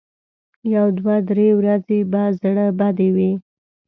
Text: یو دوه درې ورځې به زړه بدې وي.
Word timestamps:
یو 0.75 0.85
دوه 0.97 1.15
درې 1.29 1.47
ورځې 1.59 1.99
به 2.11 2.23
زړه 2.41 2.65
بدې 2.79 3.09
وي. 3.15 3.31